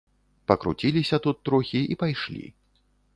[0.47, 2.51] Пакруціліся тут трохі і пайшлі.